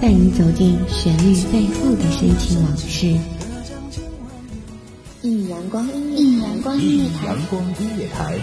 [0.00, 3.14] 带你走进旋律背后的深情往事。
[5.20, 8.38] 一阳光音乐，一阳光音乐台，阳光音乐台，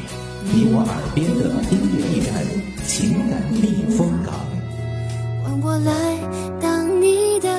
[0.53, 2.45] 你我耳边的音乐驿站，
[2.85, 4.35] 情感避风港。
[5.43, 5.91] 换我来
[6.61, 7.49] 当你的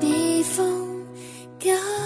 [0.00, 0.64] 避风
[1.60, 2.05] 港。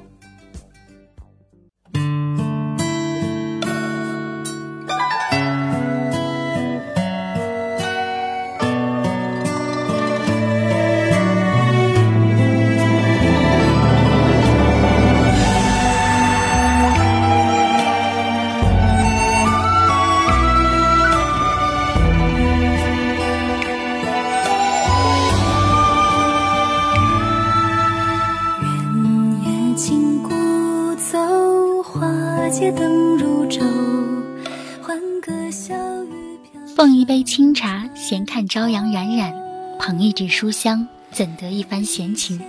[38.11, 39.31] 闲看朝阳冉冉；
[39.79, 42.41] 捧一纸书香，怎得一番闲情？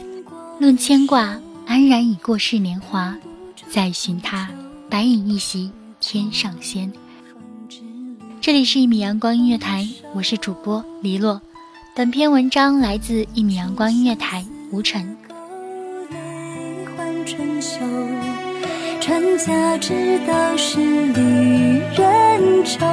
[0.58, 3.16] 论牵挂，安然已过世年华。
[3.70, 4.50] 再寻他，
[4.90, 6.92] 白影一席天上仙。
[8.40, 11.40] 这里是一米阳光音乐台，我是主播黎洛。
[11.94, 15.16] 本篇文章来自一米阳光音乐台吴晨。
[19.00, 21.20] 传家之道是离
[21.96, 22.84] 人愁。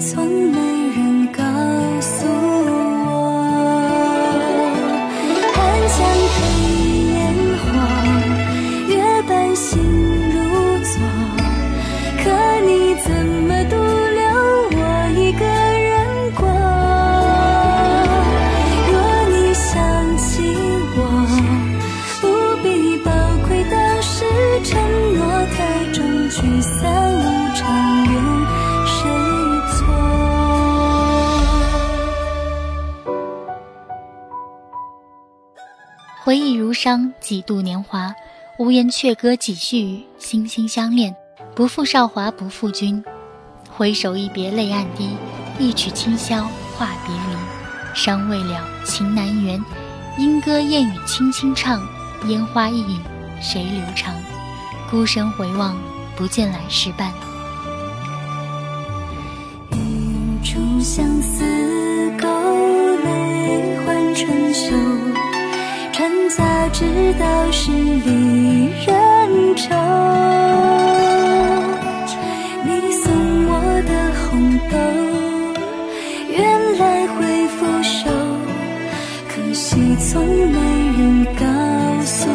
[0.00, 1.42] 从没人告
[2.00, 2.43] 诉
[36.84, 38.14] 伤，几度年华，
[38.58, 41.16] 无言却歌几续语，心心相恋，
[41.54, 43.02] 不负韶华，不负君。
[43.74, 45.16] 回首一别泪暗滴，
[45.58, 46.42] 一曲清箫
[46.76, 47.38] 话别离。
[47.94, 49.64] 伤未了，情难圆，
[50.18, 51.80] 莺歌燕语轻轻唱，
[52.26, 53.00] 烟花易隐，
[53.40, 54.14] 谁留长？
[54.90, 55.74] 孤身回望，
[56.14, 57.10] 不见来时伴。
[59.70, 61.42] 一株相思
[62.20, 62.28] 勾
[62.98, 64.76] 泪换春秋，
[66.74, 69.64] 家之道是离人愁。
[72.64, 73.12] 你送
[73.46, 73.52] 我
[73.86, 74.74] 的红豆，
[76.28, 76.42] 原
[76.78, 78.10] 来会腐朽，
[79.28, 80.58] 可惜从没
[80.98, 81.44] 人告
[82.04, 82.28] 诉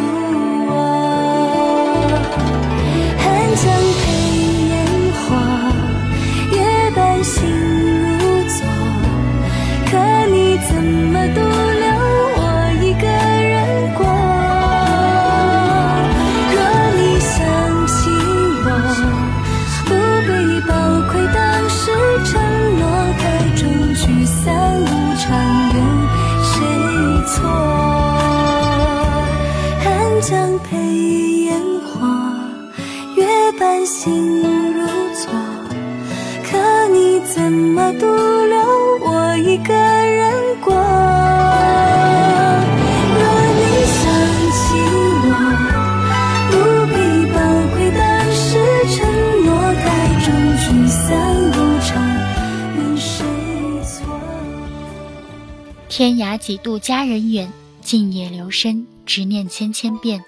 [55.99, 57.51] 天涯几度佳人远，
[57.81, 60.23] 静夜流深，执念千千遍。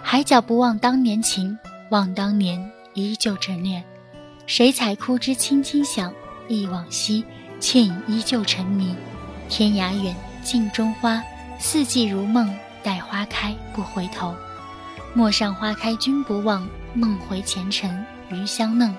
[0.00, 1.58] 海角不忘当年情，
[1.90, 3.82] 望当年依旧沉恋。
[4.46, 6.14] 谁采枯枝轻轻响，
[6.46, 7.24] 忆往昔，
[7.58, 8.94] 倩影依旧沉迷。
[9.48, 10.14] 天涯远，
[10.44, 11.20] 镜中花，
[11.58, 12.48] 四季如梦，
[12.84, 14.32] 待花开不回头。
[15.12, 16.64] 陌上花开君不忘，
[16.94, 18.94] 梦回前尘余香嫩。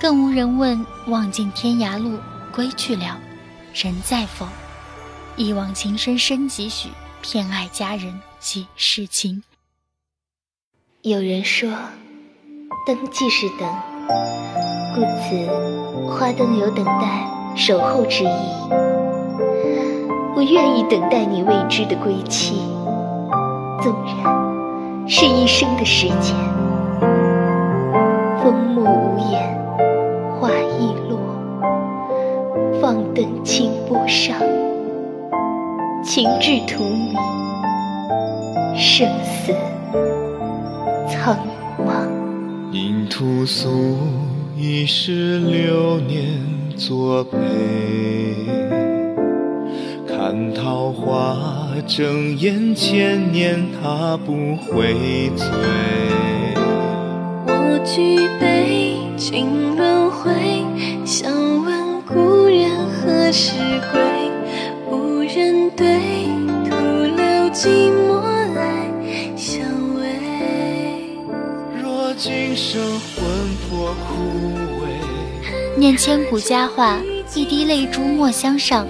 [0.00, 2.18] 更无人问，望尽天涯路，
[2.50, 3.20] 归去了，
[3.74, 4.48] 人在否？
[5.40, 6.90] 一往情深深几许，
[7.22, 9.42] 偏爱佳人几世情。
[11.00, 11.70] 有人说，
[12.86, 13.66] 灯即是等，
[14.94, 17.26] 故此花灯有等待、
[17.56, 18.28] 守候之意。
[20.36, 22.56] 我愿意等待你未知的归期，
[23.80, 26.36] 纵然是一生的时间。
[28.42, 29.58] 风默无言，
[30.38, 31.18] 花易落，
[32.78, 34.36] 放灯清波上，
[36.12, 36.82] 情至荼
[37.14, 39.54] 蘼，生死。
[41.08, 41.38] 苍
[41.78, 42.08] 茫，
[42.72, 43.96] 因屠苏
[44.56, 46.40] 一世流年
[46.76, 47.38] 作陪，
[50.08, 51.36] 看桃花
[51.86, 55.46] 争艳千年，他不会醉。
[57.46, 60.32] 我举杯尽轮回，
[61.06, 61.32] 想
[61.64, 63.52] 问故人何时
[63.92, 64.09] 归？
[72.22, 73.24] 今生魂
[73.56, 75.78] 魄枯萎。
[75.78, 77.00] 念千古佳话，
[77.34, 78.86] 一滴泪珠莫相上。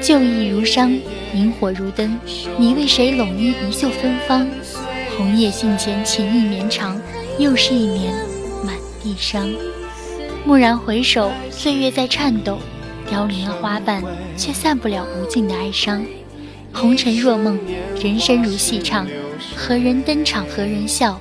[0.00, 0.96] 旧忆如伤，
[1.34, 2.16] 萤火如灯。
[2.56, 4.46] 你为谁拢衣一袖芬芳？
[5.16, 6.96] 红叶信笺，情意绵长。
[7.40, 8.14] 又是一年，
[8.64, 9.52] 满地伤。
[10.46, 12.60] 蓦然回首，岁月在颤抖，
[13.10, 14.00] 凋零了花瓣，
[14.36, 16.04] 却散不了无尽的哀伤。
[16.72, 17.58] 红尘若梦，
[18.00, 19.08] 人生如戏唱。
[19.56, 20.46] 何人登场？
[20.46, 21.20] 何人笑？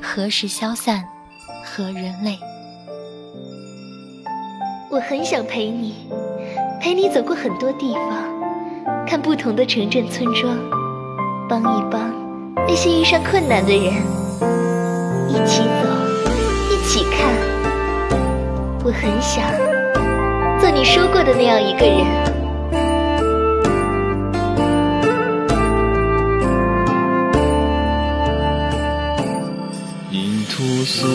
[0.00, 1.04] 何时消散？
[1.64, 2.38] 何人泪？
[4.90, 5.94] 我很想陪你，
[6.80, 10.56] 陪你走过很多地方，看不同的城镇村庄，
[11.48, 12.12] 帮一帮
[12.66, 13.92] 那些遇上困难的人，
[15.28, 15.88] 一起走，
[16.70, 17.32] 一起看。
[18.84, 19.44] 我很想
[20.58, 22.27] 做你说过的那样一个人。
[30.90, 31.06] 诉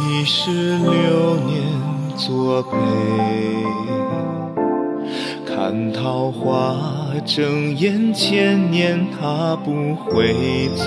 [0.00, 1.62] 一世流年
[2.16, 2.74] 作陪，
[5.44, 6.74] 看桃花
[7.26, 10.86] 争艳千年，他不会醉。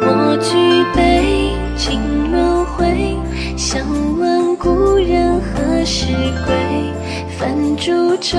[0.00, 2.00] 我举杯尽
[2.32, 3.16] 轮回，
[3.56, 3.86] 想
[4.18, 6.06] 问故人何时
[6.44, 6.92] 归？
[7.38, 8.36] 泛烛舟，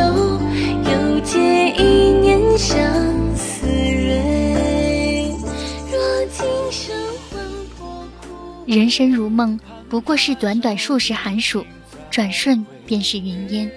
[8.73, 11.63] 人生如梦，不过是短短数十寒暑，
[12.09, 13.71] 转瞬便是云烟。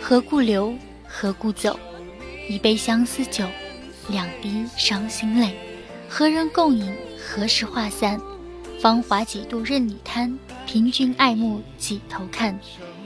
[0.00, 0.72] 何故留？
[1.08, 1.76] 何故走？
[2.48, 3.44] 一杯相思酒，
[4.08, 5.56] 两滴伤心泪。
[6.08, 6.88] 何人共饮？
[7.18, 8.20] 何时化散？
[8.80, 10.38] 芳华几度任你贪，
[10.68, 12.56] 凭君爱慕几头看。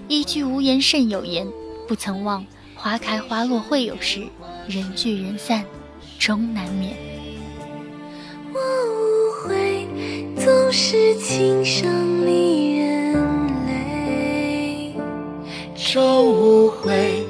[0.09, 1.49] 一句无言胜有言，
[1.89, 2.45] 不曾忘
[2.75, 4.27] 花开花落会有时，
[4.69, 5.65] 人聚人散
[6.19, 7.12] 终难免。
[10.45, 13.15] 总是情伤离人
[13.65, 14.93] 泪，
[15.77, 17.23] 朝无悔；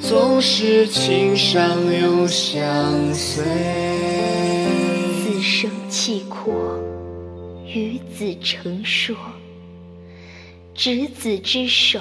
[0.00, 3.44] 总是情伤又相随。
[5.24, 6.78] 此生契阔，
[7.66, 9.16] 与子成说；
[10.72, 12.00] 执子之手，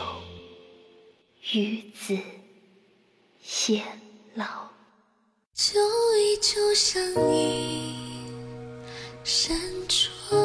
[1.51, 2.15] 与子
[3.43, 3.81] 偕
[4.35, 4.45] 老。
[5.55, 5.79] 旧
[6.15, 7.01] 忆就像
[7.33, 7.95] 一
[9.23, 9.59] 扇
[10.29, 10.39] 窗。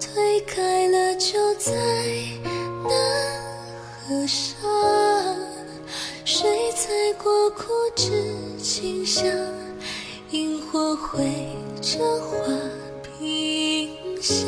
[0.00, 1.72] 推开了，就再
[2.84, 2.92] 难
[4.00, 4.56] 合上。
[6.24, 6.88] 谁踩
[7.22, 7.64] 过枯
[7.94, 8.10] 枝
[8.58, 9.26] 清香？
[10.30, 11.24] 萤火绘
[11.82, 12.46] 着花
[13.18, 14.46] 屏香。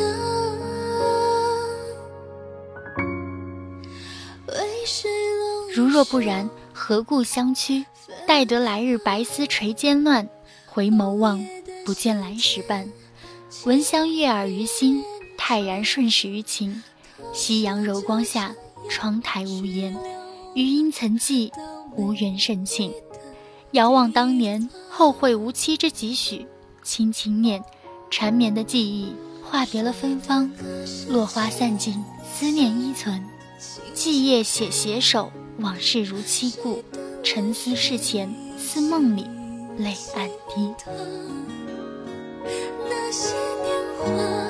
[5.73, 7.85] 如若不然，何故相驱？
[8.27, 10.29] 待得来日白丝垂肩乱，
[10.67, 11.45] 回眸望，
[11.85, 12.91] 不见来时伴。
[13.67, 15.03] 闻香悦耳于心。
[15.43, 16.83] 泰然顺势于情，
[17.33, 18.55] 夕阳柔光下，
[18.91, 19.97] 窗台无言。
[20.55, 21.51] 余音曾记，
[21.97, 22.93] 无缘深情。
[23.73, 26.47] 遥望当年，后会无期之几许？
[26.83, 27.65] 轻轻念，
[28.11, 30.51] 缠绵的记忆化别了芬芳。
[31.09, 33.25] 落花散尽，思念依存。
[33.95, 36.85] 寂夜写携手，往事如期故。
[37.25, 39.27] 沉思事前，思梦里，
[39.79, 40.75] 泪暗滴。
[43.11, 44.50] 那些年华。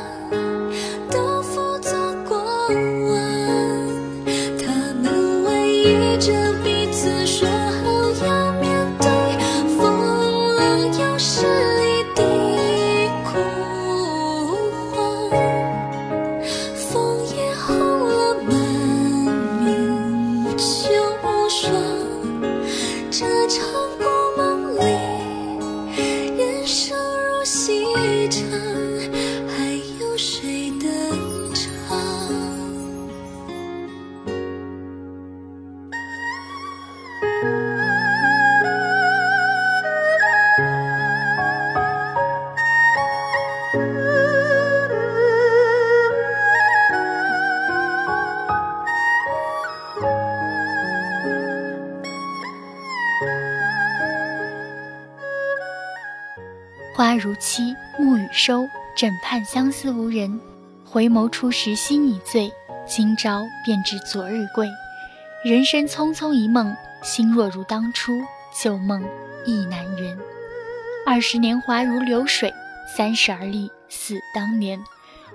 [56.92, 58.66] 花如期，暮雨收，
[58.96, 60.40] 枕畔相思无人。
[60.84, 62.52] 回眸初时心已醉，
[62.86, 64.68] 今朝便知昨日贵。
[65.44, 68.20] 人生匆匆一梦，心若如当初，
[68.60, 69.02] 旧梦
[69.46, 70.18] 亦难圆。
[71.06, 72.52] 二十年华如流水，
[72.96, 74.82] 三十而立似当年。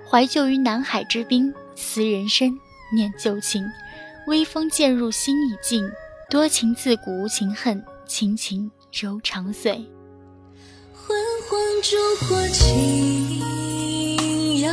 [0.08, 2.56] 怀旧于南海之滨，思人生，
[2.94, 3.66] 念旧情。
[4.28, 5.90] 微风渐入心已静，
[6.28, 9.84] 多情自古无情恨，情情柔肠碎。
[11.88, 13.38] 烛火轻
[14.58, 14.68] 摇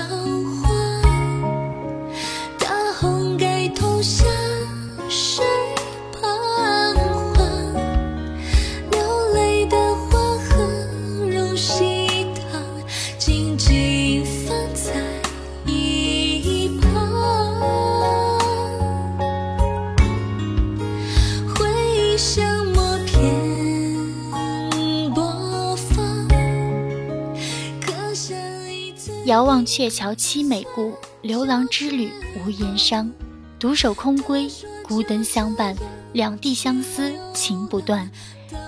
[29.34, 33.12] 遥望鹊桥凄美故，流郎之旅无言伤。
[33.58, 34.48] 独守空闺，
[34.84, 35.76] 孤灯相伴，
[36.12, 38.08] 两地相思情不断。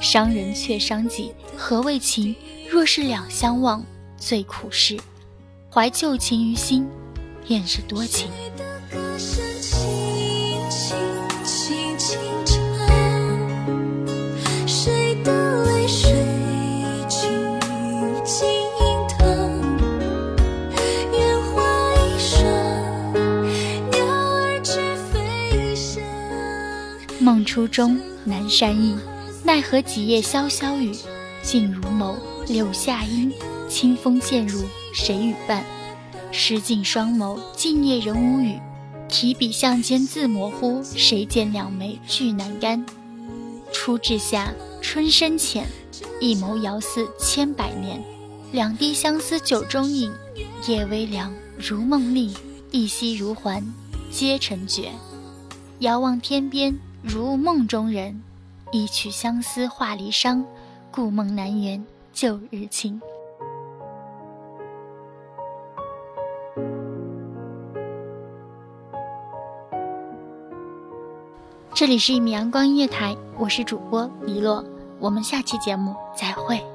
[0.01, 2.35] 伤人却伤己，何谓情？
[2.67, 3.85] 若是两相忘，
[4.17, 4.97] 最苦事。
[5.71, 6.89] 怀旧情于心，
[7.45, 8.31] 便是多情。
[27.55, 28.97] 初中南山意，
[29.41, 30.93] 奈何几夜潇潇雨。
[31.41, 32.17] 静如眸，
[32.49, 33.31] 柳下阴，
[33.69, 34.61] 清风渐入，
[34.93, 35.63] 谁与伴？
[36.33, 38.59] 湿尽双眸，静夜仍无语。
[39.07, 42.85] 提笔向间字模糊，谁见两眉俱难干？
[43.71, 45.65] 初至夏，春深浅，
[46.19, 48.03] 一眸遥似千百年。
[48.51, 50.11] 两滴相思酒中饮，
[50.67, 52.35] 夜微凉，如梦令，
[52.71, 53.63] 一夕如还，
[54.11, 54.91] 皆成绝。
[55.79, 58.19] 遥望天边，如梦中人。
[58.71, 60.43] 一曲相思化离殇，
[60.91, 62.99] 故梦难圆旧日情。
[71.73, 74.65] 这里是一米阳光音乐台，我是主播黎洛，
[74.99, 76.74] 我们下期节目再会。